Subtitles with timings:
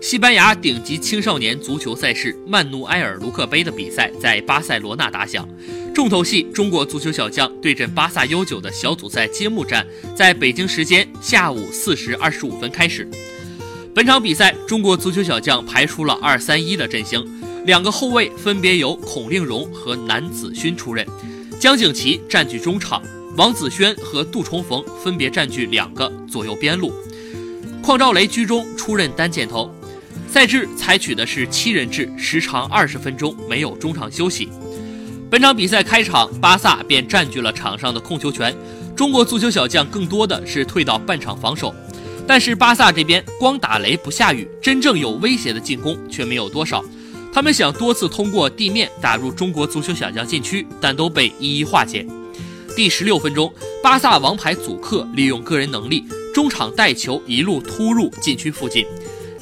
[0.00, 5.48] 西班牙顶级青少年足球赛事曼努埃尔·卢克杯的比赛在巴塞罗那打响，
[5.94, 9.84] 重头戏中国足球小将对阵巴萨 U9 的小组赛揭幕战
[10.14, 13.08] 在北京时间下午四时二十五分开始。
[13.94, 17.24] 本场比赛，中国足球小将排出了二三一的阵型，
[17.64, 21.04] 两个后卫分别由孔令荣和南子勋出任，
[21.58, 23.02] 江景琦占据中场，
[23.36, 26.92] 王子轩和杜重逢分别占据两个左右边路，
[27.82, 29.74] 邝兆雷居中出任单箭头。
[30.28, 34.48] 赛制采取的是七人制，时长二十分钟，没有中场休息。
[35.30, 38.54] 本场比赛开场，巴萨便占据了场上的控球权，
[38.94, 41.74] 中国足球小将更多的是退到半场防守。
[42.26, 46.84] 但是巴萨这边光打雷不下雨，真正有威胁的进攻却没有多少。
[47.32, 52.06] 他们想多次通过地面打入中国足球小将禁区，但都被一一化解。
[52.76, 53.52] 第十六分钟，
[53.82, 56.04] 巴萨王牌祖克利用个人能力，
[56.34, 58.84] 中场带球一路突入禁区附近。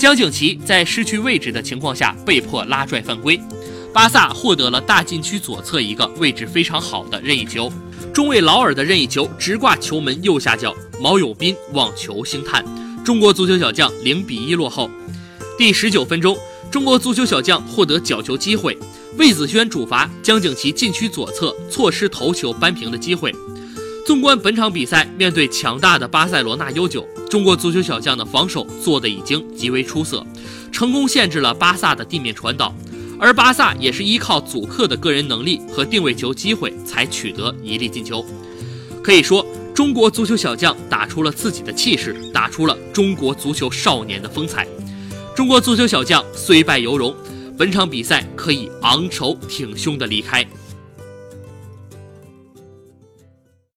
[0.04, 3.40] 江景琦在失去位置的情况下被迫拉拽犯规，
[3.90, 7.72] 巴萨获得了大禁区左侧一个位置非常好的任意球，
[8.12, 12.62] 中卫劳尔的任意球直挂球门右下角，毛永斌望球星探，
[13.02, 14.90] 中国足球小将零比一落后。
[15.56, 16.36] 第十九分钟，
[16.70, 18.76] 中国足球小将获得角球机会，
[19.16, 23.34] 魏子轩主罚江景琦禁区左侧错失头球扳平的机会。
[24.04, 30.24] 纵观本场比赛，面对强大的巴塞罗那 U9，中国足球小将的防守做得已经极为出色，
[30.70, 32.74] 成功限制了巴萨的地面传导，
[33.18, 38.22] 而巴萨也是依靠祖克的个人能力和定位球机会才取得一粒进球。
[39.02, 44.68] 可以说，中国足球小将打出了自己的气势，打出了中国足球少年的风采。
[45.34, 47.14] 中国足球小将虽败犹荣，
[47.56, 50.46] 本场比赛可以昂首挺胸的离开。